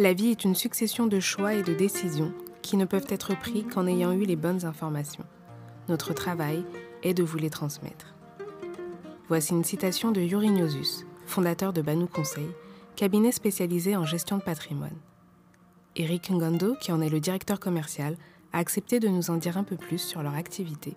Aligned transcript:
La 0.00 0.12
vie 0.12 0.28
est 0.28 0.44
une 0.44 0.54
succession 0.54 1.08
de 1.08 1.18
choix 1.18 1.54
et 1.54 1.64
de 1.64 1.74
décisions 1.74 2.32
qui 2.62 2.76
ne 2.76 2.84
peuvent 2.84 3.08
être 3.08 3.36
pris 3.36 3.64
qu'en 3.64 3.88
ayant 3.88 4.12
eu 4.12 4.24
les 4.24 4.36
bonnes 4.36 4.64
informations. 4.64 5.24
Notre 5.88 6.14
travail 6.14 6.64
est 7.02 7.14
de 7.14 7.24
vous 7.24 7.36
les 7.36 7.50
transmettre. 7.50 8.14
Voici 9.26 9.54
une 9.54 9.64
citation 9.64 10.12
de 10.12 10.20
Yuri 10.20 10.50
Gnosus, 10.50 11.04
fondateur 11.26 11.72
de 11.72 11.82
Banou 11.82 12.06
Conseil, 12.06 12.46
cabinet 12.94 13.32
spécialisé 13.32 13.96
en 13.96 14.04
gestion 14.04 14.38
de 14.38 14.42
patrimoine. 14.42 14.96
Eric 15.96 16.30
Ngondo, 16.30 16.76
qui 16.80 16.92
en 16.92 17.00
est 17.00 17.08
le 17.08 17.18
directeur 17.18 17.58
commercial, 17.58 18.16
a 18.52 18.58
accepté 18.58 19.00
de 19.00 19.08
nous 19.08 19.30
en 19.30 19.36
dire 19.36 19.58
un 19.58 19.64
peu 19.64 19.76
plus 19.76 19.98
sur 19.98 20.22
leur 20.22 20.34
activité. 20.34 20.94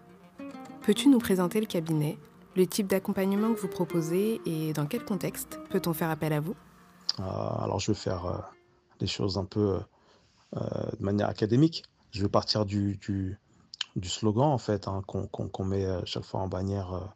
Peux-tu 0.84 1.10
nous 1.10 1.18
présenter 1.18 1.60
le 1.60 1.66
cabinet, 1.66 2.20
le 2.56 2.68
type 2.68 2.86
d'accompagnement 2.86 3.52
que 3.52 3.62
vous 3.62 3.68
proposez 3.68 4.42
et 4.46 4.74
dans 4.74 4.86
quel 4.86 5.04
contexte 5.04 5.60
peut-on 5.72 5.94
faire 5.94 6.12
appel 6.12 6.34
à 6.34 6.40
vous? 6.40 6.56
Euh, 7.20 7.24
Alors 7.24 7.80
je 7.80 7.94
vais 7.94 7.98
faire 7.98 8.26
euh, 8.28 8.38
des 9.02 9.08
choses 9.08 9.38
un 9.38 9.46
peu 9.46 9.80
euh, 10.56 10.60
de 10.98 11.04
manière 11.04 11.28
académique. 11.28 11.84
Je 12.12 12.22
vais 12.22 12.30
partir 12.30 12.66
du, 12.66 12.98
du, 12.98 13.38
slogan 14.04 14.46
en 14.46 14.58
fait 14.58 14.88
hein, 14.88 15.02
qu'on 15.06 15.66
met 15.66 15.86
chaque 16.06 16.24
fois 16.24 16.42
en 16.42 16.48
bannière, 16.48 17.14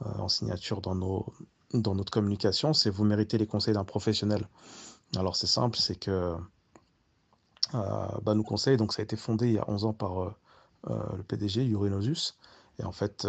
en 0.00 0.28
signature 0.28 0.80
dans, 0.80 0.94
nos, 0.94 1.26
dans 1.74 1.94
notre 1.94 2.10
communication, 2.10 2.72
c'est 2.72 2.90
vous 2.90 3.04
méritez 3.04 3.36
les 3.36 3.46
conseils 3.46 3.74
d'un 3.74 3.84
professionnel. 3.84 4.48
Alors 5.16 5.36
c'est 5.36 5.48
simple, 5.48 5.76
c'est 5.78 5.96
que 5.96 6.36
bah, 7.72 8.34
nous 8.34 8.44
conseille, 8.44 8.76
donc 8.76 8.92
ça 8.92 9.02
a 9.02 9.04
été 9.04 9.16
fondé 9.16 9.48
il 9.48 9.54
y 9.54 9.58
a 9.58 9.68
11 9.68 9.86
ans 9.86 9.92
par 9.92 10.36
le 10.88 11.22
PDG 11.24 11.64
Yuri 11.64 11.90
Nosus. 11.90 12.36
Et 12.78 12.84
en 12.84 12.92
fait, 12.92 13.26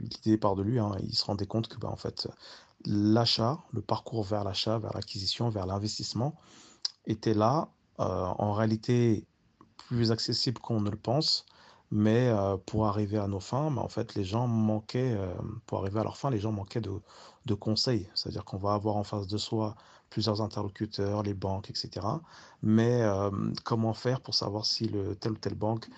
l'idée 0.00 0.38
part 0.38 0.56
de 0.56 0.62
lui, 0.62 0.78
hein, 0.78 0.92
il 1.02 1.14
se 1.14 1.24
rendait 1.26 1.46
compte 1.46 1.68
que 1.68 1.76
bah, 1.78 1.90
en 1.90 1.96
fait, 1.96 2.28
l'achat, 2.84 3.58
le 3.72 3.82
parcours 3.82 4.24
vers 4.24 4.44
l'achat, 4.44 4.78
vers 4.78 4.92
l'acquisition, 4.94 5.48
vers 5.48 5.66
l'investissement, 5.66 6.34
était 7.06 7.34
là, 7.34 7.68
euh, 8.00 8.04
en 8.04 8.52
réalité 8.52 9.26
plus 9.76 10.12
accessible 10.12 10.60
qu'on 10.60 10.80
ne 10.80 10.90
le 10.90 10.96
pense, 10.96 11.46
mais 11.90 12.28
euh, 12.28 12.56
pour 12.56 12.86
arriver 12.86 13.18
à 13.18 13.26
nos 13.28 13.40
fins, 13.40 13.70
bah, 13.70 13.82
en 13.82 13.88
fait, 13.88 14.14
les 14.14 14.24
gens 14.24 14.46
manquaient, 14.46 15.14
euh, 15.16 15.34
pour 15.66 15.80
arriver 15.80 16.00
à 16.00 16.04
leur 16.04 16.16
fin, 16.16 16.30
les 16.30 16.38
gens 16.40 16.52
manquaient 16.52 16.80
de, 16.80 16.92
de 17.46 17.54
conseils. 17.54 18.08
C'est-à-dire 18.14 18.44
qu'on 18.44 18.58
va 18.58 18.74
avoir 18.74 18.96
en 18.96 19.04
face 19.04 19.26
de 19.26 19.38
soi 19.38 19.74
plusieurs 20.10 20.42
interlocuteurs, 20.42 21.22
les 21.22 21.34
banques, 21.34 21.70
etc. 21.70 22.06
Mais 22.62 23.02
comment 23.64 23.94
faire 23.94 24.20
pour 24.20 24.34
savoir 24.34 24.66
si 24.66 24.84
le, 24.86 25.16
telle 25.16 25.32
ou 25.32 25.36
telle 25.38 25.54
banque 25.54 25.88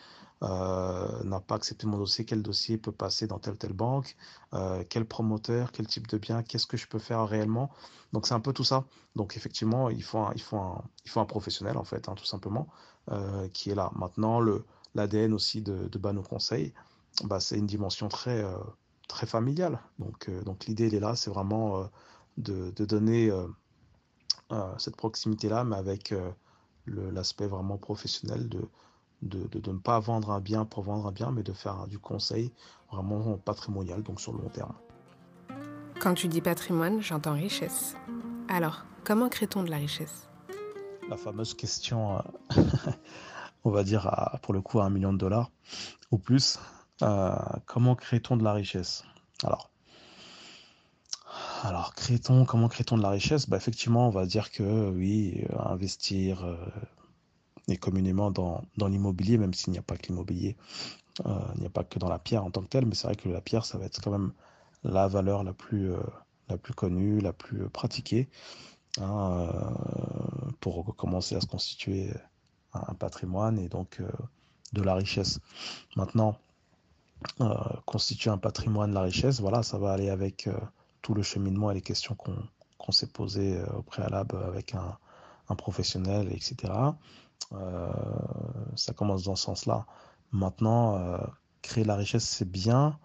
n'a 0.44 1.40
pas 1.40 1.54
accepté 1.54 1.86
mon 1.86 1.98
dossier, 1.98 2.24
quel 2.24 2.42
dossier 2.42 2.76
peut 2.78 2.92
passer 2.92 3.26
dans 3.26 3.38
telle 3.38 3.54
ou 3.54 3.56
telle 3.56 3.72
banque, 3.72 4.16
euh, 4.52 4.84
quel 4.88 5.04
promoteur, 5.04 5.72
quel 5.72 5.86
type 5.86 6.06
de 6.08 6.18
bien, 6.18 6.42
qu'est-ce 6.42 6.66
que 6.66 6.76
je 6.76 6.86
peux 6.86 6.98
faire 6.98 7.26
réellement? 7.26 7.70
Donc 8.12 8.26
c'est 8.26 8.34
un 8.34 8.40
peu 8.40 8.52
tout 8.52 8.64
ça. 8.64 8.84
Donc 9.16 9.36
effectivement, 9.36 9.90
il 9.90 10.02
faut 10.02 10.18
un, 10.18 10.32
il 10.34 10.42
faut 10.42 10.60
il 11.04 11.10
faut 11.10 11.20
un 11.20 11.24
professionnel 11.24 11.76
en 11.76 11.84
fait, 11.84 12.08
hein, 12.08 12.14
tout 12.14 12.24
simplement, 12.24 12.68
euh, 13.10 13.48
qui 13.48 13.70
est 13.70 13.74
là. 13.74 13.90
Maintenant, 13.94 14.40
l'ADN 14.94 15.32
aussi 15.32 15.62
de, 15.62 15.88
de 15.88 15.98
Bano 15.98 16.22
Conseil, 16.22 16.74
bah, 17.24 17.40
c'est 17.40 17.56
une 17.58 17.66
dimension 17.66 18.08
très, 18.08 18.44
très 19.08 19.26
familiale. 19.26 19.80
Donc, 19.98 20.30
donc 20.44 20.66
l'idée, 20.66 20.88
elle 20.88 20.94
est 20.94 21.00
là, 21.00 21.16
c'est 21.16 21.30
vraiment 21.30 21.88
de, 22.38 22.70
de, 22.70 22.84
donner 22.84 23.30
cette 24.78 24.96
proximité-là, 24.96 25.64
mais 25.64 25.76
avec 25.76 26.14
l'aspect 26.86 27.46
vraiment 27.46 27.78
professionnel 27.78 28.48
de 28.48 28.68
de, 29.24 29.70
ne 29.70 29.78
pas 29.78 29.98
vendre 30.00 30.30
un 30.30 30.40
bien 30.40 30.64
pour 30.64 30.82
vendre 30.82 31.06
un 31.06 31.12
bien, 31.12 31.30
mais 31.30 31.42
de 31.42 31.52
faire 31.52 31.86
du 31.86 31.98
conseil 31.98 32.52
vraiment 32.90 33.38
patrimonial, 33.38 34.02
donc 34.02 34.20
sur 34.20 34.32
le 34.32 34.42
long 34.42 34.48
terme. 34.48 34.74
Quand 36.00 36.14
tu 36.14 36.28
dis 36.28 36.40
patrimoine, 36.40 37.00
j'entends 37.00 37.34
richesse. 37.34 37.96
Alors, 38.48 38.84
comment 39.04 39.28
crée-t-on 39.28 39.62
de 39.62 39.70
la 39.70 39.78
richesse? 39.78 40.28
La 41.08 41.16
fameuse 41.16 41.54
question, 41.54 42.18
euh, 42.18 42.62
on 43.64 43.70
va 43.70 43.84
dire 43.84 44.38
pour 44.42 44.54
le 44.54 44.60
coup 44.60 44.80
à 44.80 44.84
un 44.84 44.90
million 44.90 45.12
de 45.12 45.18
dollars 45.18 45.50
ou 46.10 46.18
plus, 46.18 46.58
euh, 47.02 47.34
comment 47.66 47.94
crée-t-on 47.94 48.36
de 48.36 48.44
la 48.44 48.52
richesse? 48.52 49.04
Alors, 49.42 49.70
alors 51.62 51.94
crée-t-on, 51.94 52.44
comment 52.44 52.68
crée-t-on 52.68 52.96
de 52.96 53.02
la 53.02 53.10
richesse? 53.10 53.48
Bah, 53.48 53.56
Effectivement, 53.56 54.06
on 54.06 54.10
va 54.10 54.26
dire 54.26 54.50
que 54.50 54.90
oui, 54.90 55.44
euh, 55.50 55.58
investir, 55.64 56.44
et 57.68 57.76
communément 57.76 58.30
dans, 58.30 58.62
dans 58.76 58.88
l'immobilier, 58.88 59.38
même 59.38 59.54
s'il 59.54 59.72
n'y 59.72 59.78
a 59.78 59.82
pas 59.82 59.96
que 59.96 60.08
l'immobilier, 60.08 60.56
euh, 61.26 61.38
il 61.54 61.60
n'y 61.60 61.66
a 61.66 61.70
pas 61.70 61.84
que 61.84 61.98
dans 61.98 62.08
la 62.08 62.18
pierre 62.18 62.44
en 62.44 62.50
tant 62.50 62.62
que 62.62 62.68
telle, 62.68 62.86
mais 62.86 62.94
c'est 62.94 63.06
vrai 63.06 63.16
que 63.16 63.28
la 63.28 63.40
pierre, 63.40 63.64
ça 63.64 63.78
va 63.78 63.84
être 63.86 64.00
quand 64.02 64.10
même 64.10 64.32
la 64.82 65.08
valeur 65.08 65.44
la 65.44 65.52
plus, 65.52 65.92
euh, 65.92 66.02
la 66.48 66.58
plus 66.58 66.74
connue, 66.74 67.20
la 67.20 67.32
plus 67.32 67.68
pratiquée, 67.70 68.28
hein, 69.00 69.48
euh, 69.48 70.50
pour 70.60 70.94
commencer 70.96 71.36
à 71.36 71.40
se 71.40 71.46
constituer 71.46 72.12
un, 72.72 72.94
patrimoine 72.94 73.58
et 73.58 73.68
donc 73.68 74.02
de 74.72 74.82
la 74.82 74.94
richesse. 74.94 75.38
Maintenant, 75.96 76.36
constituer 77.86 78.30
un 78.30 78.38
patrimoine, 78.38 78.92
la 78.92 79.02
richesse, 79.02 79.40
voilà, 79.40 79.62
ça 79.62 79.78
va 79.78 79.92
aller 79.92 80.10
avec 80.10 80.48
tout 81.02 81.14
le 81.14 81.22
cheminement 81.22 81.70
et 81.70 81.74
les 81.74 81.82
questions 81.82 82.16
qu'on 82.16 82.92
s'est 82.92 83.06
posées 83.06 83.62
au 83.76 83.82
préalable 83.82 84.36
avec 84.44 84.74
un, 84.74 84.98
un 85.48 85.54
professionnel, 85.54 86.28
etc. 86.32 86.72
Euh, 87.52 87.92
ça 88.76 88.92
commence 88.92 89.24
dans 89.24 89.36
ce 89.36 89.44
sens-là. 89.44 89.86
Maintenant, 90.32 90.96
euh, 90.96 91.18
créer 91.62 91.84
la 91.84 91.96
richesse, 91.96 92.24
c'est 92.24 92.50
bien. 92.50 92.98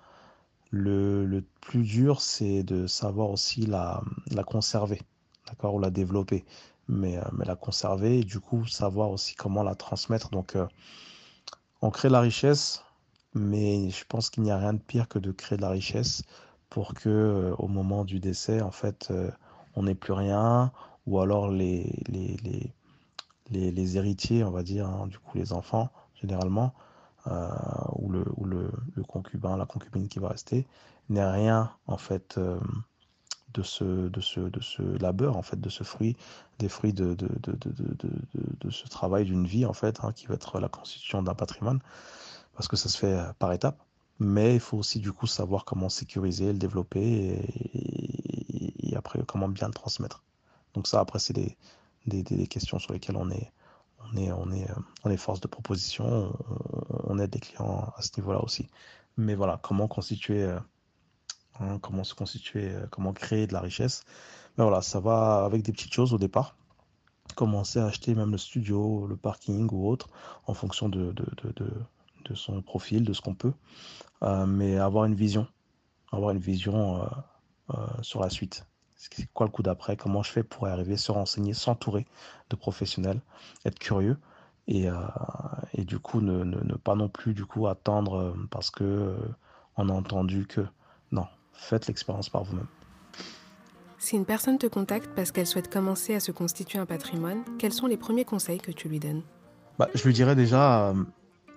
Le, 0.72 1.44
plus 1.62 1.84
dur, 1.84 2.22
c'est 2.22 2.64
de 2.64 2.88
savoir 2.88 3.30
aussi 3.30 3.66
la, 3.66 4.02
la 4.32 4.44
conserver, 4.44 5.02
d'accord, 5.48 5.76
ou 5.76 5.80
la 5.80 5.90
développer, 5.90 6.46
mais, 6.88 7.18
euh, 7.18 7.24
mais 7.34 7.46
la 7.46 7.56
conserver 7.56 8.20
et 8.20 8.24
du 8.24 8.40
coup 8.40 8.66
savoir 8.66 9.10
aussi 9.12 9.36
comment 9.36 9.64
la 9.64 9.76
transmettre. 9.76 10.30
Donc, 10.30 10.56
on 11.82 11.90
crée 11.90 12.10
la 12.10 12.22
richesse, 12.22 12.84
mais 13.34 13.90
je 13.90 14.06
pense 14.06 14.30
qu'il 14.30 14.44
n'y 14.44 14.52
a 14.52 14.58
rien 14.58 14.74
de 14.74 14.80
pire 14.80 15.08
que 15.08 15.20
de 15.20 15.32
créer 15.32 15.58
de 15.58 15.64
la 15.64 15.70
richesse 15.70 16.24
pour 16.70 16.94
que 16.94 17.54
au 17.58 17.68
moment 17.68 18.06
du 18.06 18.20
décès, 18.20 18.62
en 18.62 18.72
fait, 18.72 19.12
on 19.76 19.84
n'ait 19.84 19.96
plus 19.96 20.14
rien, 20.14 20.72
ou 21.08 21.20
alors 21.20 21.50
les, 21.50 22.04
les, 22.08 22.38
les, 22.44 22.72
les, 23.52 23.98
héritiers, 23.98 24.44
on 24.44 24.52
va 24.52 24.64
dire, 24.64 24.88
hein, 24.88 25.08
du 25.08 25.18
coup 25.20 25.38
les 25.38 25.54
enfants 25.54 25.90
généralement, 26.22 26.74
euh, 27.28 27.50
ou, 27.94 28.10
le, 28.10 28.26
ou 28.36 28.46
le, 28.46 28.72
concubin, 29.08 29.58
la 29.58 29.66
concubine 29.66 30.08
qui 30.08 30.20
va 30.20 30.30
rester, 30.30 30.68
n'est 31.10 31.26
rien 31.26 31.72
en 31.88 31.98
fait 31.98 32.38
euh, 32.38 32.60
de, 33.54 33.64
ce, 33.64 33.84
de, 34.10 34.22
ce, 34.22 34.40
de 34.40 34.62
ce 34.62 34.82
labeur, 34.82 35.38
en 35.38 35.42
fait, 35.42 35.60
de 35.60 35.70
ce 35.70 35.84
fruit, 35.84 36.16
des 36.60 36.70
fruits 36.70 36.94
de, 36.94 37.14
de, 37.16 37.30
de, 37.40 38.70
ce 38.70 38.88
travail 38.88 39.26
d'une 39.26 39.46
vie 39.46 39.66
en 39.66 39.74
fait, 39.74 40.00
hein, 40.04 40.12
qui 40.14 40.28
va 40.28 40.36
être 40.36 40.60
la 40.60 40.70
constitution 40.70 41.24
d'un 41.24 41.36
patrimoine, 41.36 41.80
parce 42.54 42.68
que 42.68 42.76
ça 42.76 42.90
se 42.90 42.98
fait 42.98 43.20
par 43.40 43.52
étapes. 43.54 43.80
Mais 44.22 44.56
il 44.56 44.60
faut 44.60 44.78
aussi 44.78 45.00
du 45.00 45.14
coup 45.14 45.28
savoir 45.28 45.64
comment 45.64 45.88
sécuriser, 45.88 46.48
le 46.48 46.60
développer 46.60 47.00
et, 47.00 48.90
et 48.90 48.96
après 48.98 49.22
comment 49.26 49.48
bien 49.48 49.68
le 49.68 49.74
transmettre. 49.74 50.24
Donc 50.74 50.86
ça 50.86 51.00
après 51.00 51.20
c'est 51.20 51.32
des, 51.32 51.56
des, 52.06 52.48
questions 52.48 52.80
sur 52.80 52.94
lesquelles 52.94 53.18
on 53.18 53.30
est, 53.30 53.52
on 54.12 54.18
est, 54.18 54.32
on 54.32 54.52
est, 54.52 54.70
euh, 54.70 54.76
on 55.04 55.10
est 55.10 55.18
force 55.18 55.40
de 55.40 55.48
proposition, 55.48 56.34
on, 57.06 57.20
aide 57.20 57.34
les 57.34 57.40
clients 57.40 57.92
à 57.96 58.02
ce 58.02 58.12
niveau-là 58.18 58.42
aussi. 58.44 58.68
Mais 59.18 59.36
voilà, 59.36 59.60
comment 59.62 59.88
constituer, 59.88 60.44
euh, 60.44 60.60
hein, 61.60 61.80
comment 61.80 62.04
se 62.04 62.16
constituer, 62.16 62.70
euh, 62.70 62.88
comment 62.90 63.14
créer 63.14 63.48
de 63.48 63.54
la 63.54 63.62
richesse. 63.62 64.04
Mais 64.58 64.64
voilà, 64.64 64.82
ça 64.82 65.00
va 65.00 65.44
avec 65.46 65.62
des 65.62 65.72
petites 65.72 65.94
choses 65.94 66.14
au 66.14 66.18
départ. 66.18 66.56
Commencer 67.36 67.80
à 67.80 67.86
acheter 67.86 68.16
même 68.16 68.32
le 68.32 68.38
studio, 68.38 69.06
le 69.08 69.16
parking 69.16 69.70
ou 69.72 69.88
autre, 69.88 70.08
en 70.48 70.54
fonction 70.54 70.90
de, 70.90 71.12
de, 71.12 71.26
de, 71.44 71.72
de, 72.26 72.36
son 72.36 72.62
profil, 72.62 73.04
de 73.04 73.14
ce 73.14 73.22
qu'on 73.22 73.36
peut. 73.36 73.54
mais 74.48 74.78
avoir 74.78 75.06
une 75.06 75.14
vision, 75.14 75.48
avoir 76.12 76.32
une 76.32 76.40
vision 76.40 77.08
sur 78.02 78.20
la 78.20 78.32
suite 78.32 78.66
c'est 79.00 79.32
quoi 79.34 79.46
le 79.46 79.52
coup 79.52 79.64
d'après, 79.64 79.96
comment 79.96 80.24
je 80.24 80.32
fais 80.32 80.44
pour 80.44 80.68
y 80.68 80.72
arriver, 80.72 80.98
se 80.98 81.12
renseigner, 81.12 81.54
s'entourer 81.54 82.06
de 82.50 82.56
professionnels, 82.58 83.22
être 83.66 83.80
curieux 83.80 84.18
et, 84.68 84.90
euh, 84.90 84.94
et 85.74 85.86
du 85.86 86.00
coup 86.00 86.20
ne, 86.20 86.44
ne, 86.44 86.76
pas 86.76 86.96
non 86.96 87.08
plus 87.08 87.34
du 87.34 87.46
coup 87.46 87.68
attendre 87.68 88.20
euh, 88.20 88.48
parce 88.52 88.70
que 88.70 88.84
euh, 88.84 89.16
on 89.78 89.88
a 89.88 89.94
entendu 89.94 90.46
que 90.48 90.66
non, 91.14 91.26
faites 91.54 91.88
l'expérience 91.88 92.30
par 92.30 92.44
vous-même. 92.44 92.68
Si 94.00 94.18
une 94.18 94.26
personne 94.26 94.58
te 94.58 94.68
contacte 94.68 95.10
parce 95.16 95.32
qu'elle 95.32 95.48
souhaite 95.48 95.72
commencer 95.72 96.14
à 96.14 96.20
se 96.20 96.34
constituer 96.34 96.78
un 96.78 96.86
patrimoine, 96.86 97.44
quels 97.58 97.74
sont 97.74 97.88
les 97.88 97.98
premiers 97.98 98.26
conseils 98.26 98.60
que 98.60 98.72
tu 98.72 98.90
lui 98.90 99.00
donnes? 99.00 99.24
Bah, 99.78 99.88
Je 99.94 100.04
lui 100.04 100.14
dirais 100.14 100.36
déjà, 100.36 100.94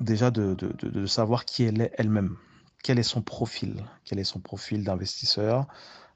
déjà 0.00 0.30
de, 0.30 0.54
de, 0.54 0.72
de, 0.88 1.06
savoir 1.06 1.44
qui 1.44 1.64
elle 1.64 1.80
est 1.80 1.92
elle-même, 1.98 2.36
quel 2.84 3.00
est 3.00 3.04
son 3.04 3.20
profil, 3.20 3.84
quel 4.04 4.20
est 4.20 4.24
son 4.24 4.40
profil 4.40 4.84
d'investisseur, 4.84 5.66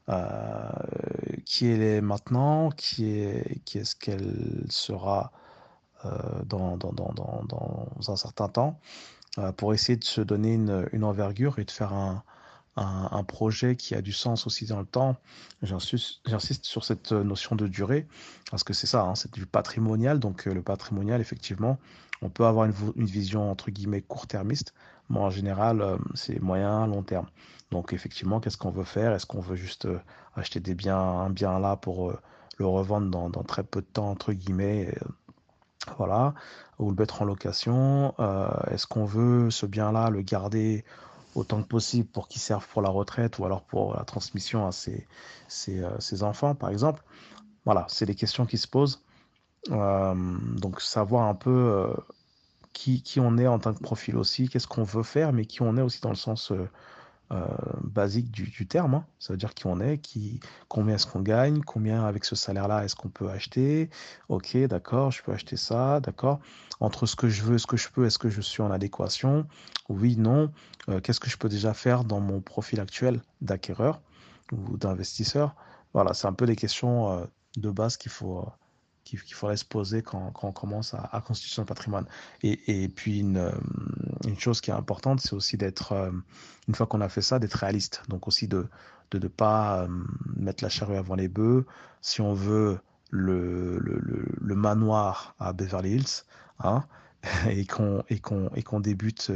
euh, 0.09 0.71
qui 1.45 1.67
elle 1.67 1.83
est 1.83 2.01
maintenant, 2.01 2.71
qui 2.71 3.11
est, 3.11 3.63
qui 3.65 3.79
est-ce 3.79 3.97
qu'elle 3.97 4.65
sera 4.69 5.33
euh, 6.05 6.11
dans, 6.45 6.79
un 8.09 8.17
certain 8.17 8.49
temps, 8.49 8.81
euh, 9.39 9.53
pour 9.53 9.75
essayer 9.75 9.97
de 9.97 10.05
se 10.05 10.21
donner 10.21 10.55
une, 10.55 11.05
envergure 11.05 11.59
et 11.59 11.65
de 11.65 11.71
faire 11.71 11.93
un, 11.93 12.23
projet 13.27 13.75
qui 13.75 13.95
a 13.95 14.03
du 14.03 14.13
sens 14.13 14.47
aussi 14.47 14.67
dans 14.67 14.79
le 14.79 14.87
temps. 14.87 15.17
J'insiste 15.63 16.65
sur 16.65 16.85
cette 16.85 17.13
notion 17.13 17.57
de 17.57 17.67
durée, 17.67 18.07
parce 18.51 18.63
que 18.63 18.75
c'est 18.75 18.87
ça, 18.87 19.03
hein, 19.03 19.15
c'est 19.15 19.33
du 19.33 19.47
patrimonial. 19.47 20.21
Donc 20.21 20.45
le 20.45 20.63
patrimonial, 20.63 21.21
effectivement, 21.21 21.79
on 22.23 22.31
peut 22.31 22.45
avoir 22.45 22.67
une, 22.67 23.07
vision 23.07 23.51
entre 23.51 23.71
guillemets 23.71 24.03
court-termiste, 24.03 24.75
mais 25.11 25.19
en 25.19 25.31
général, 25.31 25.81
euh, 25.81 25.97
c'est 26.15 26.41
moyen, 26.41 26.87
long 26.87 27.03
terme. 27.03 27.27
Donc 27.71 27.93
effectivement, 27.93 28.41
qu'est-ce 28.41 28.57
qu'on 28.59 28.71
veut 28.71 28.85
faire? 28.85 29.13
Est-ce 29.13 29.27
qu'on 29.27 29.41
veut 29.41 29.57
juste 29.57 29.87
euh, 29.87 29.99
acheter 30.35 30.61
des 30.61 30.75
biens, 30.75 30.99
un 30.99 31.31
bien 31.31 31.59
là 31.59 31.77
pour 31.77 32.13
le 32.59 32.67
revendre 32.67 33.31
dans, 33.31 33.43
très 33.43 33.65
peu 33.65 33.81
de 33.81 33.87
temps, 33.87 34.11
entre 34.11 34.33
guillemets 34.33 34.95
voilà, 35.99 36.35
ou 36.79 36.91
le 36.91 36.97
mettre 36.97 37.23
en 37.23 37.25
location? 37.25 38.15
Est-ce 38.71 38.87
qu'on 38.87 39.05
veut 39.05 39.51
ce 39.51 39.67
bien-là 39.67 40.11
le 40.11 40.23
garder 40.23 40.85
autant 41.37 41.63
que 41.63 41.69
possible 41.69 42.09
pour 42.09 42.29
qu'ils 42.29 42.41
servent 42.41 42.67
pour 42.69 42.83
la 42.83 42.89
retraite 42.89 43.39
ou 43.39 43.45
alors 43.45 43.63
pour 43.63 43.95
la 43.95 44.05
transmission 44.05 44.67
à 44.67 44.73
ses, 44.73 45.07
euh, 45.69 46.23
enfants, 46.23 46.55
par 46.55 46.71
exemple? 46.71 47.03
Voilà, 47.65 47.85
c'est 47.89 48.07
des 48.07 48.15
questions 48.15 48.47
qui 48.47 48.59
se 48.59 48.67
posent. 48.67 49.03
Euh, 49.71 50.15
donc 50.57 50.81
savoir 50.81 51.27
un 51.27 51.35
peu 51.35 51.51
euh, 51.51 51.95
qui, 52.77 53.21
on 53.21 53.39
est 53.39 53.47
en 53.47 53.59
tant 53.59 53.73
que 53.73 53.81
profil 53.81 54.17
aussi, 54.17 54.49
qu'est-ce 54.49 54.69
qu'on 54.69 54.85
veut 54.85 55.03
faire, 55.03 55.33
mais 55.33 55.47
qui 55.47 55.63
on 55.63 55.77
est 55.77 55.83
aussi 55.83 56.01
dans 56.01 56.11
le 56.11 56.17
sens 56.17 56.53
euh, 57.33 57.47
basique 57.83 58.31
du, 58.31 58.67
terme. 58.67 58.95
Hein. 58.95 59.07
Ça 59.19 59.33
veut 59.33 59.39
dire 59.39 59.55
qui 59.55 59.67
on 59.67 59.81
est, 59.81 60.01
combien 60.69 60.95
est-ce 60.95 61.07
qu'on 61.07 61.23
gagne, 61.23 61.63
combien 61.63 62.05
avec 62.05 62.25
ce 62.25 62.37
salaire-là 62.37 62.85
est-ce 62.85 62.95
qu'on 62.95 63.09
peut 63.09 63.31
acheter. 63.31 63.91
Ok, 64.29 64.57
d'accord, 64.69 65.11
je 65.11 65.23
peux 65.23 65.33
acheter 65.33 65.57
ça, 65.57 66.01
d'accord. 66.01 66.39
Entre 66.81 67.07
ce 67.07 67.17
que 67.17 67.29
je 67.29 67.43
veux, 67.43 67.59
ce 67.59 67.67
que 67.67 67.77
je 67.77 67.89
peux, 67.89 68.05
est-ce 68.07 68.19
que 68.19 68.29
je 68.29 68.41
suis 68.41 68.63
en 68.63 68.71
adéquation 68.71 69.47
Oui, 69.89 70.17
non. 70.17 70.53
Euh, 70.89 71.01
qu'est-ce 71.01 71.21
que 71.21 71.31
je 71.31 71.39
peux 71.39 71.49
déjà 71.49 71.73
faire 71.75 72.05
dans 72.05 72.21
mon 72.21 72.41
profil 72.41 72.79
actuel 72.79 73.23
d'acquéreur 73.41 74.01
ou 74.53 74.77
d'investisseur? 74.77 75.55
Voilà, 75.95 76.13
c'est 76.13 76.27
un 76.27 76.35
peu 76.35 76.47
des 76.47 76.57
questions 76.57 77.11
euh, 77.11 77.25
de 77.57 77.71
base 77.71 77.97
qu'il 77.97 78.13
faut 78.13 78.47
qu'il 79.07 79.35
faudrait 79.35 79.57
se 79.57 79.65
poser 79.65 80.03
quand, 80.03 80.33
on 80.43 80.53
commence 80.53 80.95
à, 80.95 81.23
constituer 81.25 81.55
son 81.55 81.65
patrimoine. 81.65 82.07
Et, 82.43 82.89
puis 82.89 83.23
euh, 83.37 83.53
une, 84.27 84.39
chose 84.39 84.61
qui 84.61 84.71
est 84.71 84.75
importante, 84.75 85.21
c'est 85.21 85.35
aussi 85.35 85.57
d'être, 85.57 85.93
euh, 85.93 86.11
une 86.69 86.75
fois 86.75 86.87
qu'on 86.87 87.01
a 87.01 87.09
fait 87.09 87.23
ça, 87.23 87.39
d'être 87.39 87.55
réaliste. 87.55 88.03
Donc 88.09 88.27
aussi 88.27 88.49
de 88.49 88.67
ne 89.15 89.29
pas 89.29 89.83
euh, 89.83 89.89
mettre 90.37 90.65
la 90.65 90.71
charrue 90.71 90.97
avant 90.97 91.15
les 91.15 91.29
bœufs. 91.29 91.65
Si 92.01 92.21
on 92.21 92.35
veut 92.35 92.79
le, 93.11 93.81
manoir 94.43 95.35
à 95.39 95.53
Beverly 95.53 95.97
Hills, 95.97 96.25
hein, 96.61 96.85
et 97.49 97.65
qu'on 97.65 98.81
débute 98.81 99.33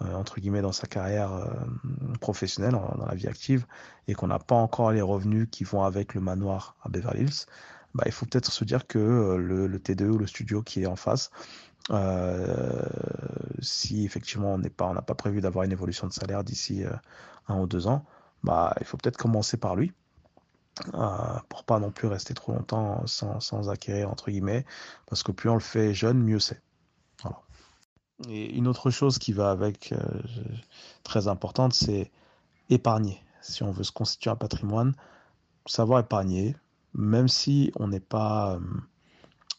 entre 0.00 0.40
guillemets 0.40 0.62
dans 0.62 0.72
sa 0.72 0.86
carrière 0.86 1.30
professionnelle, 2.20 2.72
dans 2.72 3.06
la 3.06 3.14
vie 3.14 3.28
active, 3.28 3.66
et 4.08 4.14
qu'on 4.14 4.28
n'a 4.28 4.38
pas 4.38 4.54
encore 4.54 4.92
les 4.92 5.02
revenus 5.02 5.48
qui 5.50 5.64
vont 5.64 5.82
avec 5.82 6.14
le 6.14 6.20
manoir 6.20 6.76
à 6.82 6.88
Beverly 6.88 7.22
Hills, 7.22 7.46
bah, 7.94 8.04
il 8.06 8.12
faut 8.12 8.26
peut-être 8.26 8.52
se 8.52 8.64
dire 8.64 8.86
que 8.86 8.98
euh, 8.98 9.36
le, 9.36 9.78
T2 9.78 10.04
ou 10.08 10.18
le 10.18 10.26
studio 10.26 10.62
qui 10.62 10.82
est 10.82 10.86
en 10.86 10.96
face, 10.96 11.30
euh, 11.90 12.84
si 13.60 14.04
effectivement 14.04 14.54
on 14.54 14.58
n'a 14.94 15.02
pas 15.02 15.14
prévu 15.14 15.40
d'avoir 15.40 15.64
une 15.64 15.72
évolution 15.72 16.06
de 16.06 16.12
salaire 16.12 16.44
d'ici 16.44 16.84
euh, 16.84 16.92
un 17.48 17.58
ou 17.58 17.66
deux 17.66 17.86
ans, 17.86 18.04
bah, 18.44 18.74
il 18.80 18.86
faut 18.86 18.96
peut-être 18.96 19.16
commencer 19.16 19.56
par 19.56 19.74
lui. 19.76 19.92
pour 21.48 21.64
pas 21.64 21.78
non 21.80 21.90
plus 21.90 22.06
rester 22.08 22.32
trop 22.34 22.52
longtemps 22.52 23.06
sans, 23.06 23.40
sans, 23.40 23.68
acquérir 23.70 24.10
entre 24.10 24.30
guillemets 24.30 24.64
parce 25.06 25.22
que 25.22 25.32
plus 25.32 25.50
on 25.50 25.54
le 25.54 25.60
fait 25.60 25.92
jeune 25.92 26.22
mieux 26.22 26.40
c'est 26.40 26.62
et 28.28 28.54
une 28.54 28.68
autre 28.68 28.90
chose 28.90 29.18
qui 29.18 29.32
va 29.32 29.50
avec 29.50 29.92
très 31.02 31.26
importante 31.26 31.74
c'est 31.74 32.10
épargner 32.70 33.22
si 33.42 33.62
on 33.62 33.72
veut 33.72 33.84
se 33.84 33.92
constituer 33.92 34.30
un 34.30 34.36
patrimoine 34.36 34.94
savoir 35.66 36.00
épargner 36.00 36.56
même 36.94 37.28
si 37.28 37.72
on 37.76 37.88
n'est 37.88 38.00
pas, 38.00 38.54
euh, 38.54 38.60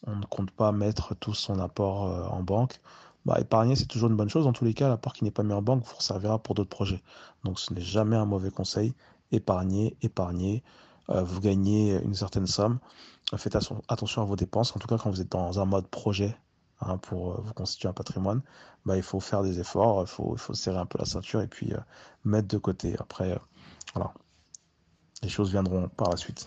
on 0.06 0.16
ne 0.16 0.24
compte 0.24 0.50
pas 0.50 0.72
mettre 0.72 1.14
tout 1.14 1.34
son 1.34 1.58
apport 1.58 2.06
euh, 2.06 2.24
en 2.26 2.42
banque, 2.42 2.80
bah, 3.24 3.38
épargner 3.40 3.76
c'est 3.76 3.86
toujours 3.86 4.10
une 4.10 4.16
bonne 4.16 4.28
chose. 4.28 4.46
En 4.46 4.52
tous 4.52 4.64
les 4.64 4.74
cas, 4.74 4.88
l'apport 4.88 5.12
qui 5.12 5.24
n'est 5.24 5.30
pas 5.30 5.42
mis 5.42 5.52
en 5.52 5.62
banque 5.62 5.84
vous 5.84 6.00
servira 6.00 6.38
pour 6.38 6.54
d'autres 6.54 6.70
projets. 6.70 7.02
Donc 7.44 7.60
ce 7.60 7.72
n'est 7.72 7.80
jamais 7.80 8.16
un 8.16 8.24
mauvais 8.26 8.50
conseil. 8.50 8.94
Épargnez, 9.30 9.96
épargnez. 10.02 10.62
Euh, 11.10 11.22
vous 11.22 11.40
gagnez 11.40 12.00
une 12.02 12.14
certaine 12.14 12.46
somme. 12.46 12.78
Faites 13.36 13.56
attention 13.88 14.22
à 14.22 14.24
vos 14.24 14.36
dépenses. 14.36 14.76
En 14.76 14.78
tout 14.78 14.88
cas, 14.88 14.98
quand 14.98 15.10
vous 15.10 15.20
êtes 15.20 15.30
dans 15.32 15.58
un 15.58 15.64
mode 15.64 15.86
projet 15.88 16.36
hein, 16.80 16.98
pour 16.98 17.40
vous 17.40 17.54
constituer 17.54 17.88
un 17.88 17.92
patrimoine, 17.92 18.42
bah, 18.84 18.96
il 18.96 19.02
faut 19.02 19.20
faire 19.20 19.42
des 19.42 19.58
efforts. 19.60 20.02
Il 20.02 20.08
faut 20.08 20.54
serrer 20.54 20.78
un 20.78 20.86
peu 20.86 20.98
la 20.98 21.06
ceinture 21.06 21.40
et 21.40 21.48
puis 21.48 21.72
mettre 22.24 22.48
de 22.48 22.58
côté. 22.58 22.94
Après, 22.98 23.38
voilà, 23.94 24.12
les 25.22 25.28
choses 25.28 25.50
viendront 25.50 25.88
par 25.88 26.10
la 26.10 26.16
suite. 26.16 26.46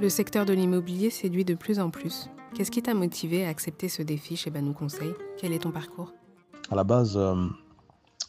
Le 0.00 0.08
secteur 0.08 0.44
de 0.46 0.52
l'immobilier 0.52 1.10
séduit 1.10 1.44
de 1.44 1.54
plus 1.54 1.78
en 1.78 1.90
plus. 1.90 2.28
Qu'est-ce 2.54 2.70
qui 2.70 2.82
t'a 2.82 2.94
motivé 2.94 3.46
à 3.46 3.48
accepter 3.50 3.88
ce 3.88 4.02
défi 4.02 4.36
chez 4.36 4.50
Banou 4.50 4.72
Conseil? 4.72 5.14
Quel 5.38 5.52
est 5.52 5.60
ton 5.60 5.70
parcours? 5.70 6.12
À 6.70 6.74
la 6.74 6.84
base, 6.84 7.16
euh, 7.16 7.34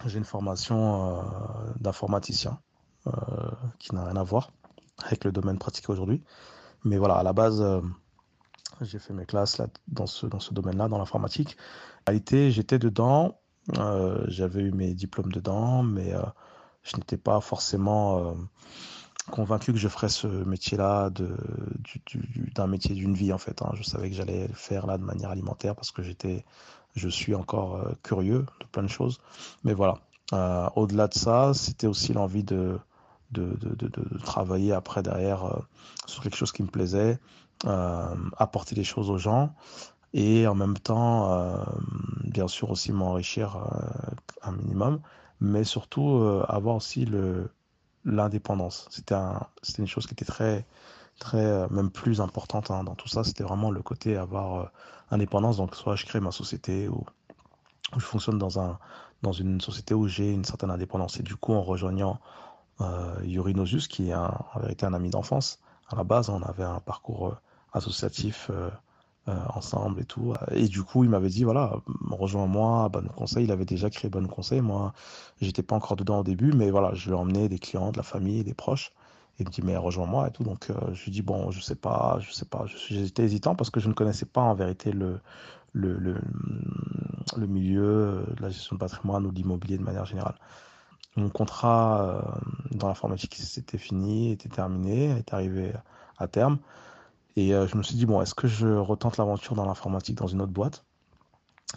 j'ai 0.05 0.17
une 0.17 0.25
formation 0.25 1.17
euh, 1.17 1.21
d'informaticien 1.79 2.59
euh, 3.07 3.11
qui 3.79 3.95
n'a 3.95 4.05
rien 4.05 4.15
à 4.15 4.23
voir 4.23 4.51
avec 5.03 5.23
le 5.23 5.31
domaine 5.31 5.57
pratiqué 5.57 5.91
aujourd'hui. 5.91 6.21
Mais 6.83 6.97
voilà, 6.97 7.15
à 7.15 7.23
la 7.23 7.33
base, 7.33 7.65
j'ai 8.81 8.99
fait 8.99 9.13
mes 9.13 9.25
classes 9.25 9.61
dans 9.87 10.05
ce, 10.05 10.53
domaine-là, 10.53 10.89
dans 10.89 10.97
l'informatique. 10.97 11.57
J'étais 12.29 12.77
dedans, 12.77 13.39
j'avais 14.27 14.61
eu 14.61 14.71
mes 14.71 14.93
diplômes 14.93 15.31
dedans, 15.31 15.81
mais 15.81 16.13
je 16.83 16.97
n'étais 16.97 17.17
pas 17.17 17.39
forcément 17.39 18.35
convaincu 19.31 19.71
que 19.71 19.79
je 19.79 19.87
ferais 19.87 20.09
ce 20.09 20.27
métier-là 20.27 21.09
d'un 21.09 22.67
métier 22.67 22.95
d'une 22.95 23.13
vie 23.13 23.33
en 23.33 23.37
fait. 23.37 23.61
Hein. 23.61 23.71
Je 23.75 23.83
savais 23.83 24.09
que 24.09 24.15
j'allais 24.15 24.47
le 24.47 24.53
faire 24.53 24.85
là 24.85 24.97
de 24.97 25.03
manière 25.03 25.29
alimentaire 25.29 25.75
parce 25.75 25.91
que 25.91 26.03
j'étais, 26.03 26.45
je 26.95 27.07
suis 27.09 27.35
encore 27.35 27.75
euh, 27.75 27.93
curieux 28.03 28.45
de 28.59 28.65
plein 28.71 28.83
de 28.83 28.87
choses. 28.87 29.19
Mais 29.63 29.73
voilà. 29.73 29.99
Euh, 30.33 30.69
au-delà 30.75 31.07
de 31.07 31.13
ça, 31.13 31.53
c'était 31.53 31.87
aussi 31.87 32.13
l'envie 32.13 32.43
de 32.43 32.79
de, 33.31 33.57
travailler 34.23 34.73
après 34.73 35.01
derrière 35.01 35.43
euh, 35.45 35.59
sur 36.05 36.21
quelque 36.21 36.37
chose 36.37 36.51
qui 36.51 36.61
me 36.61 36.67
plaisait, 36.67 37.17
apporter 38.37 38.75
des 38.75 38.83
choses 38.83 39.09
aux 39.09 39.17
gens 39.17 39.55
et 40.13 40.45
en 40.45 40.53
même 40.53 40.77
temps, 40.77 41.65
bien 42.23 42.47
sûr 42.47 42.69
aussi 42.69 42.91
m'enrichir 42.91 43.57
un 44.43 44.51
minimum, 44.51 44.99
mais 45.39 45.63
surtout 45.63 46.21
avoir 46.47 46.75
aussi 46.75 47.05
le 47.05 47.49
l'indépendance. 48.05 48.87
C'était 48.89 49.15
un, 49.15 49.47
une 49.77 49.87
chose 49.87 50.07
qui 50.07 50.13
était 50.13 50.25
très, 50.25 50.65
très, 51.19 51.45
euh, 51.45 51.67
même 51.69 51.91
plus 51.91 52.21
importante 52.21 52.71
hein, 52.71 52.83
dans 52.83 52.95
tout 52.95 53.07
ça. 53.07 53.23
C'était 53.23 53.43
vraiment 53.43 53.71
le 53.71 53.81
côté 53.81 54.17
avoir 54.17 54.55
euh, 54.55 54.65
indépendance. 55.11 55.57
Donc, 55.57 55.75
soit 55.75 55.95
je 55.95 56.05
crée 56.05 56.19
ma 56.19 56.31
société 56.31 56.87
ou, 56.89 57.05
je 57.95 58.03
fonctionne 58.03 58.37
dans, 58.37 58.59
un, 58.59 58.79
dans 59.21 59.31
une 59.31 59.61
société 59.61 59.93
où 59.93 60.07
j'ai 60.07 60.31
une 60.31 60.45
certaine 60.45 60.71
indépendance. 60.71 61.19
Et 61.19 61.23
du 61.23 61.35
coup, 61.35 61.53
en 61.53 61.61
rejoignant 61.61 62.19
euh, 62.81 63.15
Yuri 63.23 63.53
Nosus, 63.53 63.87
qui 63.87 64.09
est 64.09 64.15
en 64.15 64.45
vérité 64.59 64.85
un 64.85 64.93
ami 64.93 65.09
d'enfance, 65.09 65.59
à 65.89 65.95
la 65.95 66.03
base, 66.03 66.29
on 66.29 66.41
avait 66.41 66.63
un 66.63 66.79
parcours 66.79 67.27
euh, 67.27 67.35
associatif 67.73 68.49
euh, 68.51 68.69
ensemble 69.27 70.01
et 70.01 70.05
tout. 70.05 70.33
Et 70.51 70.67
du 70.67 70.83
coup, 70.83 71.03
il 71.03 71.09
m'avait 71.09 71.29
dit, 71.29 71.43
voilà, 71.43 71.77
rejoins-moi 72.09 72.89
Bonne 72.89 73.09
Conseil. 73.09 73.45
Il 73.45 73.51
avait 73.51 73.65
déjà 73.65 73.89
créé 73.89 74.09
Bonne 74.09 74.27
Conseil. 74.27 74.61
Moi, 74.61 74.93
j'étais 75.41 75.63
pas 75.63 75.75
encore 75.75 75.95
dedans 75.95 76.19
au 76.19 76.23
début, 76.23 76.51
mais 76.53 76.71
voilà, 76.71 76.93
je 76.93 77.09
lui 77.09 77.15
ai 77.15 77.19
emmené 77.19 77.47
des 77.49 77.59
clients, 77.59 77.91
de 77.91 77.97
la 77.97 78.03
famille, 78.03 78.43
des 78.43 78.53
proches. 78.53 78.91
Et 79.39 79.43
il 79.43 79.47
me 79.47 79.51
dit, 79.51 79.61
mais 79.63 79.77
rejoins-moi 79.77 80.27
et 80.27 80.31
tout. 80.31 80.43
Donc, 80.43 80.69
euh, 80.69 80.75
je 80.93 81.05
lui 81.05 81.11
dis, 81.11 81.21
bon, 81.21 81.51
je 81.51 81.61
sais 81.61 81.75
pas, 81.75 82.17
je 82.19 82.31
sais 82.31 82.45
pas. 82.45 82.65
J'étais 82.89 83.23
hésitant 83.23 83.55
parce 83.55 83.69
que 83.69 83.79
je 83.79 83.87
ne 83.87 83.93
connaissais 83.93 84.25
pas 84.25 84.41
en 84.41 84.53
vérité 84.53 84.91
le, 84.91 85.19
le, 85.71 85.97
le, 85.97 86.21
le 87.37 87.47
milieu 87.47 88.25
de 88.35 88.41
la 88.41 88.49
gestion 88.49 88.75
de 88.75 88.79
patrimoine 88.79 89.25
ou 89.25 89.31
d'immobilier 89.31 89.77
de 89.77 89.83
manière 89.83 90.05
générale. 90.05 90.35
Mon 91.15 91.29
contrat 91.29 92.03
euh, 92.03 92.21
dans 92.71 92.87
l'informatique 92.87 93.35
c'était 93.35 93.77
fini, 93.77 94.31
était 94.31 94.49
terminé, 94.49 95.11
est 95.11 95.33
arrivé 95.33 95.71
à 96.17 96.27
terme. 96.27 96.57
Et 97.35 97.53
euh, 97.53 97.67
je 97.67 97.77
me 97.77 97.83
suis 97.83 97.95
dit, 97.95 98.05
bon, 98.05 98.21
est-ce 98.21 98.35
que 98.35 98.47
je 98.47 98.67
retente 98.67 99.17
l'aventure 99.17 99.55
dans 99.55 99.65
l'informatique 99.65 100.15
dans 100.15 100.27
une 100.27 100.41
autre 100.41 100.51
boîte? 100.51 100.85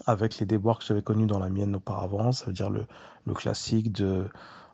Avec 0.07 0.39
les 0.39 0.47
déboires 0.47 0.79
que 0.79 0.85
j'avais 0.85 1.03
connus 1.03 1.27
dans 1.27 1.39
la 1.39 1.49
mienne 1.49 1.77
auparavant, 1.77 2.33
ça 2.33 2.47
veut 2.47 2.53
dire 2.53 2.69
le, 2.69 2.87
le 3.25 3.35
classique 3.35 3.93
de, 3.93 4.29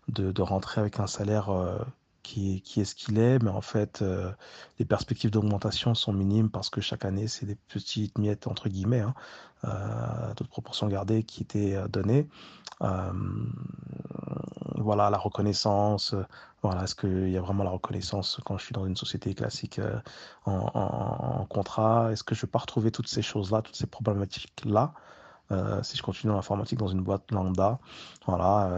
de, 0.08 0.42
rentrer 0.42 0.80
avec 0.80 0.98
un 0.98 1.06
salaire 1.06 1.50
euh, 1.50 1.78
qui, 2.24 2.60
qui, 2.62 2.80
est 2.80 2.84
ce 2.84 2.96
qu'il 2.96 3.18
est, 3.18 3.40
mais 3.40 3.50
en 3.50 3.60
fait, 3.60 4.02
euh, 4.02 4.32
les 4.80 4.84
perspectives 4.84 5.30
d'augmentation 5.30 5.94
sont 5.94 6.12
minimes 6.12 6.50
parce 6.50 6.70
que 6.70 6.80
chaque 6.80 7.04
année, 7.04 7.28
c'est 7.28 7.46
des 7.46 7.54
petites 7.68 8.18
miettes, 8.18 8.48
entre 8.48 8.68
guillemets, 8.68 9.00
hein, 9.00 9.14
euh, 9.64 10.34
toute 10.34 10.48
proportion 10.48 10.88
gardée, 10.88 11.22
qui 11.22 11.42
étaient 11.42 11.76
données. 11.88 12.26
Euh, 14.76 14.82
voilà, 14.82 15.10
la 15.10 15.18
reconnaissance. 15.18 16.14
Euh, 16.14 16.24
voilà, 16.62 16.84
est-ce 16.84 16.94
qu'il 16.94 17.30
y 17.30 17.36
a 17.36 17.40
vraiment 17.40 17.64
la 17.64 17.70
reconnaissance 17.70 18.40
quand 18.44 18.56
je 18.58 18.64
suis 18.64 18.72
dans 18.72 18.86
une 18.86 18.96
société 18.96 19.34
classique 19.34 19.78
euh, 19.78 19.98
en, 20.46 21.44
contrat? 21.46 22.12
Est-ce 22.12 22.22
que 22.22 22.34
je 22.34 22.40
ne 22.40 22.46
vais 22.46 22.50
pas 22.50 22.60
retrouver 22.60 22.90
toutes 22.92 23.08
ces 23.08 23.22
choses-là, 23.22 23.62
toutes 23.62 23.76
ces 23.76 23.86
problématiques-là 23.86 24.94
si 25.82 25.98
je 25.98 26.02
continue 26.02 26.30
dans 26.30 26.36
l'informatique 26.36 26.78
dans 26.78 26.88
une 26.88 27.02
boîte 27.02 27.30
lambda? 27.30 27.78
Voilà, 28.26 28.70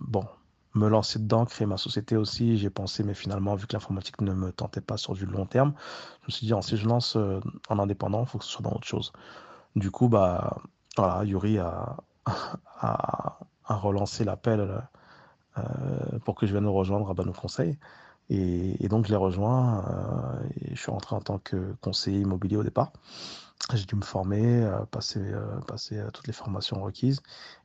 bon, 0.00 0.24
me 0.74 0.88
lancer 0.88 1.18
dedans, 1.18 1.44
créer 1.44 1.66
ma 1.66 1.76
société 1.76 2.16
aussi. 2.16 2.56
J'ai 2.56 2.70
pensé, 2.70 3.02
mais 3.02 3.14
finalement, 3.14 3.56
vu 3.56 3.66
que 3.66 3.72
l'informatique 3.72 4.20
ne 4.20 4.32
me 4.32 4.52
tentait 4.52 4.80
pas 4.80 4.96
sur 4.96 5.14
du 5.14 5.26
long 5.26 5.44
terme, 5.44 5.74
je 6.20 6.26
me 6.28 6.30
suis 6.30 6.46
dit, 6.46 6.52
si 6.60 6.76
je 6.76 6.86
lance 6.86 7.16
en 7.68 7.78
indépendant, 7.80 8.20
il 8.20 8.26
faut 8.28 8.38
que 8.38 8.44
ce 8.44 8.50
soit 8.50 8.62
dans 8.62 8.76
autre 8.76 8.86
chose. 8.86 9.12
Du 9.74 9.90
coup, 9.90 10.08
bah, 10.08 10.58
voilà, 10.96 11.24
Yuri 11.24 11.58
a, 11.58 11.96
relancé 13.74 14.24
l'appel 14.24 14.82
pour 16.24 16.34
que 16.34 16.46
je 16.46 16.52
vienne 16.52 16.64
nous 16.64 16.72
rejoindre 16.72 17.10
à 17.10 17.14
Banou 17.14 17.32
Conseil. 17.32 17.78
Et, 18.28 18.88
donc, 18.88 19.06
je 19.06 19.10
l'ai 19.10 19.16
rejoint 19.16 19.84
et 20.60 20.74
je 20.74 20.80
suis 20.80 20.90
rentré 20.90 21.16
en 21.16 21.20
tant 21.20 21.38
que 21.38 21.74
conseiller 21.80 22.20
immobilier 22.20 22.56
au 22.56 22.62
départ. 22.62 22.92
J'ai 23.74 23.84
dû 23.84 23.96
me 23.96 24.02
former, 24.02 24.62
euh, 24.62 24.84
passer, 24.90 25.18
euh, 25.18 25.60
euh, 25.92 26.10
toutes 26.12 26.26
les 26.26 26.32
formations 26.32 26.82
requises 26.82 27.20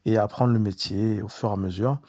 et 0.05 0.17
apprendre 0.17 0.51
le 0.53 0.59
métier 0.59 1.21
au 1.21 1.27
fur 1.27 1.49
et 1.49 1.53
à 1.53 1.57
mesure. 1.57 1.99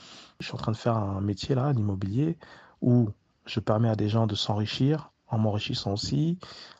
Je 0.40 0.46
suis 0.46 0.54
en 0.54 0.58
train 0.58 0.72
de 0.72 0.76
faire 0.76 0.96
un 0.96 1.20
métier 1.20 1.54
là, 1.54 1.72
l'immobilier, 1.72 2.38
où 2.80 3.10
je 3.44 3.60
permets 3.60 3.90
à 3.90 3.96
des 3.96 4.08
gens 4.08 4.26
de 4.26 4.34
s'enrichir 4.34 5.10
en 5.28 5.38
m'enrichissant 5.38 5.92
aussi. 5.92 6.38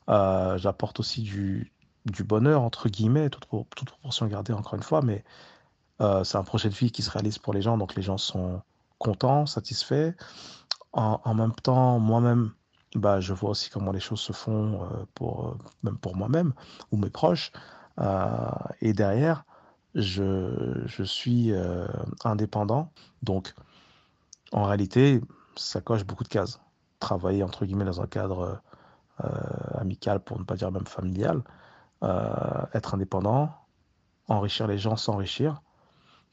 J'apporte 0.09 1.01
aussi 1.01 1.23
du, 1.23 1.73
du, 2.07 2.25
bonheur, 2.25 2.63
entre 2.63 2.89
guillemets, 2.89 3.31
toute, 3.31 3.47
toute 3.77 3.91
proportion 3.91 4.27
gardée 4.27 4.53
encore 4.53 4.75
une 4.75 4.83
fois, 4.83 5.03
mais 5.03 5.25
c'est 6.25 6.37
un 6.37 6.45
projet 6.45 6.69
de 6.69 6.75
vie 6.75 6.91
qui 6.91 7.03
se 7.03 7.11
réalise 7.11 7.39
pour 7.39 7.55
les 7.55 7.63
gens, 7.63 7.79
donc 7.79 7.95
les 7.95 8.03
gens 8.03 8.19
sont 8.19 8.61
contents, 8.99 9.47
satisfaits. 9.47 10.15
En, 10.93 11.35
même 11.35 11.55
temps, 11.55 11.99
moi-même, 11.99 12.53
bah, 12.95 13.21
je 13.21 13.33
vois 13.33 13.51
aussi 13.51 13.71
comment 13.71 13.93
les 13.93 14.01
choses 14.01 14.21
se 14.21 14.33
font 14.33 14.83
euh, 14.83 15.05
pour, 15.15 15.49
euh, 15.49 15.59
même 15.83 15.97
pour 15.97 16.17
moi-même 16.17 16.53
ou 16.91 16.99
mes 16.99 17.11
proches. 17.11 17.51
Euh, 17.99 18.51
et 18.83 18.93
derrière, 18.93 19.45
je, 19.95 20.83
je 20.87 21.03
suis 21.03 21.53
indépendant. 22.25 22.91
Donc, 23.23 23.55
en 24.53 24.65
réalité, 24.65 25.21
ça 25.57 25.81
coche 25.81 26.05
beaucoup 26.05 26.25
de 26.25 26.29
cases. 26.29 26.61
Travailler, 27.01 27.43
entre 27.43 27.65
guillemets, 27.65 27.85
dans 27.85 28.01
un 28.01 28.07
cadre 28.07 28.61
amical, 29.75 30.21
pour 30.21 30.39
ne 30.39 30.45
pas 30.45 30.57
dire 30.57 30.73
même 30.73 30.87
familial, 30.87 31.43
être 32.75 32.95
indépendant, 32.95 33.51
enrichir 34.29 34.67
les 34.67 34.79
gens, 34.79 34.97
s'enrichir. 34.97 35.61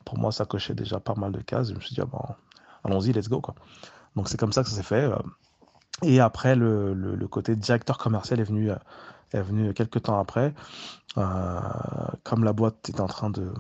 Pour 0.10 0.18
moi, 0.18 0.32
ça 0.32 0.46
cochait 0.46 0.74
déjà 0.74 1.00
pas 1.00 1.14
mal 1.14 1.32
de 1.32 1.40
cases. 1.40 1.70
Je 1.70 1.76
me 1.76 1.80
suis 1.80 1.94
dit, 1.94 2.02
ah 2.02 2.06
bon, 2.06 2.20
allons-y, 2.84 3.14
let's 3.14 3.30
go. 3.30 3.42
Quoi. 3.42 3.54
Donc, 4.16 4.28
c'est 4.28 4.40
comme 4.40 4.52
ça 4.52 4.64
que 4.64 4.70
ça 4.70 4.76
s'est 4.76 4.82
fait. 4.82 5.08
Et 6.02 6.20
après, 6.20 6.56
le, 6.56 6.96
le, 6.96 7.28
côté 7.28 7.56
directeur 7.56 8.00
commercial 8.00 8.40
est 8.40 8.44
venu, 8.44 8.72
euh, 8.72 8.76
est 9.34 9.44
venu 9.44 9.72
quelques 9.76 10.02
temps 10.02 10.20
après. 10.20 10.56
Euh, 11.20 11.60
comme 12.24 12.44
la 12.44 12.54
boîte 12.54 12.90
est 12.90 13.00
en 13.00 13.06
train 13.06 13.30
de, 13.30 13.54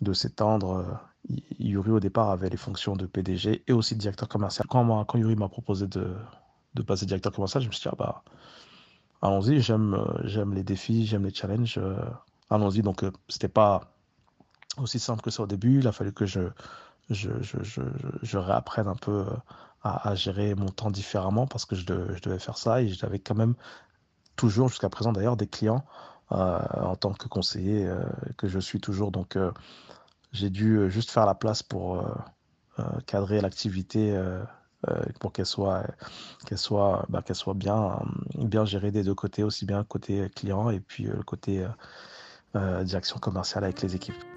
de 0.00 0.12
s'étendre, 0.14 0.76
euh, 0.76 1.36
Yuri 1.58 1.90
au 1.90 2.00
départ 2.00 2.30
avait 2.30 2.48
les 2.48 2.56
fonctions 2.56 2.96
de 2.96 3.04
PDG 3.04 3.62
et 3.68 3.72
aussi 3.74 3.94
de 3.94 4.00
directeur 4.00 4.26
commercial. 4.26 4.66
Quand, 4.70 5.04
quand 5.04 5.18
Yuri 5.18 5.36
m'a 5.36 5.50
proposé 5.50 5.86
de, 5.86 6.16
de 6.76 6.82
passer 6.82 7.04
directeur 7.04 7.32
commercial, 7.32 7.62
je 7.62 7.68
me 7.68 7.72
suis 7.72 7.82
dit, 7.82 7.88
ah 7.92 7.96
bah, 7.98 8.22
allons-y, 9.20 9.60
j'aime 9.60 10.54
les 10.54 10.64
défis, 10.64 11.04
j'aime 11.04 11.26
les 11.26 11.34
challenges, 11.34 11.78
allons-y. 12.48 12.80
Donc, 12.80 13.04
c'était 13.28 13.48
pas 13.48 13.92
aussi 14.80 14.98
simple 14.98 15.22
que 15.22 15.30
ça 15.30 15.42
au 15.42 15.46
début. 15.46 15.78
Il 15.78 15.88
a 15.88 15.92
fallu 15.92 16.12
que 16.12 16.26
je, 16.26 16.48
réapprenne 18.36 18.88
un 18.88 18.96
peu 18.96 19.26
à, 19.82 20.14
gérer 20.14 20.54
mon 20.54 20.68
temps 20.68 20.90
différemment 20.90 21.46
parce 21.46 21.64
que 21.64 21.74
je, 21.74 21.84
devais 21.84 22.38
faire 22.38 22.58
ça 22.58 22.82
et 22.82 22.88
j'avais 22.88 23.18
quand 23.18 23.34
même 23.34 23.54
toujours 24.36 24.68
jusqu'à 24.68 24.88
présent 24.88 25.12
d'ailleurs 25.12 25.36
des 25.36 25.46
clients 25.46 25.84
euh, 26.32 26.60
en 26.80 26.96
tant 26.96 27.12
que 27.12 27.28
conseiller 27.28 27.86
euh, 27.86 28.02
que 28.36 28.48
je 28.48 28.58
suis 28.58 28.80
toujours. 28.80 29.10
Donc 29.10 29.36
euh, 29.36 29.50
j'ai 30.32 30.50
dû 30.50 30.90
juste 30.90 31.10
faire 31.10 31.26
la 31.26 31.34
place 31.34 31.62
pour 31.62 32.04
cadrer 33.06 33.40
l'activité 33.42 34.18
pour 35.18 35.32
qu'elle 35.32 35.44
soit, 35.44 35.84
soit, 36.54 37.04
bah, 37.10 37.22
soit 37.32 37.52
bien, 37.54 38.00
bien 38.36 38.64
gérée 38.64 38.90
des 38.90 39.02
deux 39.02 39.14
côtés, 39.14 39.42
aussi 39.42 39.66
bien 39.66 39.84
côté 39.84 40.30
client 40.30 40.70
et 40.70 40.80
puis 40.80 41.04
le 41.04 41.22
côté 41.24 41.66
direction 42.54 43.18
commerciale 43.18 43.64
avec 43.64 43.82
les 43.82 43.96
équipes. 43.96 44.29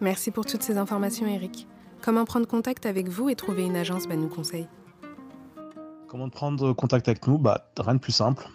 Merci 0.00 0.30
pour 0.30 0.46
toutes 0.46 0.62
ces 0.62 0.78
informations, 0.78 1.26
Eric. 1.26 1.66
Comment 2.00 2.24
prendre 2.24 2.46
contact 2.46 2.86
avec 2.86 3.08
vous 3.08 3.28
et 3.28 3.34
trouver 3.34 3.64
une 3.64 3.76
agence 3.76 4.08
Banou 4.08 4.28
Conseil 4.28 4.66
Comment 6.08 6.30
prendre 6.30 6.72
contact 6.72 7.06
avec 7.08 7.26
nous? 7.26 7.36
Bah, 7.36 7.70
Rien 7.78 7.94
de 7.94 8.00
plus 8.00 8.12
simple. 8.12 8.48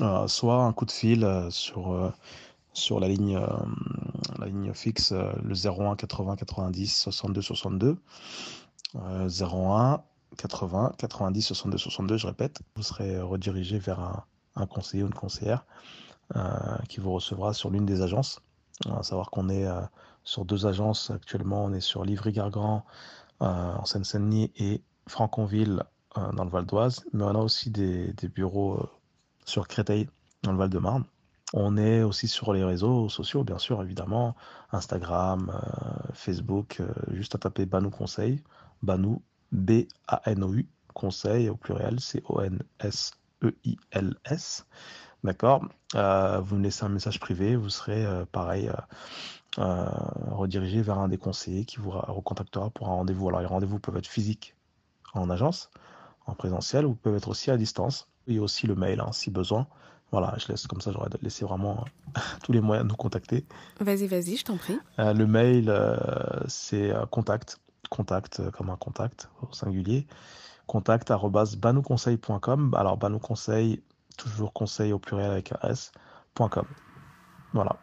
Euh, 0.00 0.28
soit 0.28 0.62
un 0.62 0.72
coup 0.72 0.84
de 0.84 0.92
fil 0.92 1.24
euh, 1.24 1.50
sur, 1.50 1.92
euh, 1.92 2.12
sur 2.72 3.00
la, 3.00 3.08
ligne, 3.08 3.36
fixe, 4.72 5.12
le 5.12 5.54
01 5.54 5.96
80 5.96 6.36
90 6.36 6.96
62 7.02 7.42
62. 7.42 7.98
01 8.94 10.00
80 10.36 10.92
90 10.96 11.42
62 11.42 11.78
62, 11.78 12.16
je 12.18 12.26
répète. 12.28 12.60
Vous 12.76 12.84
serez 12.84 13.20
redirigé 13.20 13.80
vers 13.80 14.24
un, 14.54 14.66
conseiller 14.66 15.02
ou 15.02 15.06
une 15.08 15.14
conseillère 15.14 15.64
qui 16.88 17.00
vous 17.00 17.12
recevra 17.12 17.52
sur 17.52 17.70
l'une 17.70 17.84
des 17.84 18.02
agences. 18.02 18.40
Savoir 19.02 19.30
qu'on 19.30 19.48
est 19.48 19.66
sur 20.24 20.44
deux 20.44 20.66
agences 20.66 21.10
actuellement. 21.10 21.64
On 21.64 21.72
est 21.72 21.80
sur 21.80 22.04
Livry-Gargan 22.04 22.84
euh, 23.42 23.46
en 23.46 23.84
Seine-Saint-Denis 23.84 24.52
et 24.56 24.82
Franconville 25.06 25.82
euh, 26.16 26.32
dans 26.32 26.44
le 26.44 26.50
Val 26.50 26.66
d'Oise. 26.66 27.04
Mais 27.12 27.24
on 27.24 27.28
a 27.28 27.38
aussi 27.38 27.70
des, 27.70 28.14
bureaux 28.34 28.74
euh, 28.74 28.86
sur 29.44 29.68
Créteil 29.68 30.08
dans 30.42 30.52
le 30.52 30.58
Val-de-Marne. 30.58 31.04
On 31.52 31.76
est 31.76 32.02
aussi 32.02 32.26
sur 32.26 32.52
les 32.52 32.64
réseaux 32.64 33.08
sociaux, 33.08 33.44
bien 33.44 33.58
sûr, 33.58 33.80
évidemment. 33.80 34.34
Instagram, 34.72 35.52
Facebook, 36.12 36.82
juste 37.12 37.36
à 37.36 37.38
taper 37.38 37.64
Banou 37.64 37.90
Conseil. 37.90 38.42
Banou, 38.82 39.22
B-A-N-O-U, 39.52 40.68
Conseil 40.94 41.48
au 41.48 41.54
pluriel, 41.54 42.00
C-O-N-S-E-I-L-S. 42.00 43.06
D'accord 45.24 45.62
Vous 45.94 46.56
me 46.56 46.62
laissez 46.62 46.84
un 46.84 46.90
message 46.90 47.18
privé, 47.18 47.56
vous 47.56 47.70
serez 47.70 48.06
pareil 48.30 48.70
euh, 49.58 49.86
redirigé 50.32 50.82
vers 50.82 50.98
un 50.98 51.06
des 51.06 51.18
conseillers 51.18 51.64
qui 51.64 51.76
vous 51.76 51.90
recontactera 51.90 52.70
pour 52.70 52.88
un 52.88 52.94
rendez-vous. 52.94 53.28
Alors 53.28 53.40
les 53.40 53.46
rendez-vous 53.46 53.78
peuvent 53.78 53.96
être 53.96 54.08
physiques 54.08 54.56
en 55.12 55.30
agence, 55.30 55.70
en 56.26 56.34
présentiel, 56.34 56.86
ou 56.86 56.94
peuvent 56.94 57.14
être 57.14 57.28
aussi 57.28 57.52
à 57.52 57.56
distance. 57.56 58.08
Il 58.26 58.34
y 58.34 58.38
a 58.38 58.42
aussi 58.42 58.66
le 58.66 58.74
mail 58.74 59.00
hein, 59.00 59.12
si 59.12 59.30
besoin. 59.30 59.68
Voilà, 60.10 60.34
je 60.38 60.48
laisse 60.48 60.66
comme 60.66 60.80
ça, 60.80 60.90
j'aurais 60.90 61.08
laissé 61.22 61.44
vraiment 61.44 61.84
tous 62.42 62.50
les 62.50 62.60
moyens 62.60 62.84
de 62.84 62.90
nous 62.90 62.96
contacter. 62.96 63.46
Vas-y, 63.78 64.08
vas-y, 64.08 64.36
je 64.36 64.44
t'en 64.44 64.56
prie. 64.56 64.78
Euh, 64.98 65.12
le 65.12 65.26
mail, 65.26 65.68
euh, 65.68 65.96
c'est 66.48 66.92
contact, 67.10 67.60
contact 67.90 68.50
comme 68.50 68.70
un 68.70 68.76
contact 68.76 69.30
au 69.40 69.52
singulier, 69.52 70.06
contact 70.66 71.12
banouconseil.com. 71.12 72.74
Alors, 72.76 72.96
banouconseil, 72.96 73.82
toujours 74.16 74.52
conseil 74.52 74.92
au 74.92 74.98
pluriel 74.98 75.30
avec 75.30 75.52
un 75.52 75.68
S.com. 75.68 76.66
Voilà. 77.52 77.76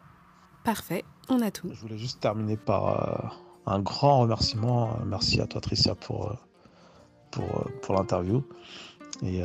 Parfait, 0.64 1.04
on 1.28 1.40
a 1.40 1.50
tout. 1.50 1.70
Je 1.72 1.80
voulais 1.80 1.98
juste 1.98 2.20
terminer 2.20 2.56
par 2.56 2.88
euh, 2.88 3.28
un 3.66 3.80
grand 3.80 4.20
remerciement. 4.20 4.90
Euh, 4.90 5.04
merci 5.04 5.40
à 5.40 5.46
toi, 5.46 5.60
Tricia, 5.60 5.94
pour, 5.94 6.30
euh, 6.30 6.34
pour, 7.30 7.66
pour 7.82 7.94
l'interview. 7.94 8.44
Et 9.22 9.42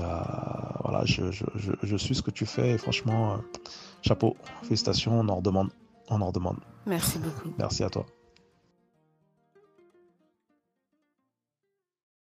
voilà, 0.81 1.03
je, 1.03 1.29
je, 1.31 1.45
je, 1.83 1.97
suis 1.97 2.15
ce 2.15 2.23
que 2.23 2.31
tu 2.31 2.45
fais. 2.45 2.71
Et 2.71 2.77
franchement, 2.77 3.41
chapeau, 4.01 4.35
félicitations, 4.63 5.19
on 5.19 5.27
en 5.29 5.35
redemande. 5.35 5.69
On 6.09 6.21
en 6.21 6.27
redemande. 6.27 6.57
Merci 6.87 7.19
beaucoup. 7.19 7.53
Merci 7.59 7.83
à 7.83 7.89
toi. 7.89 8.05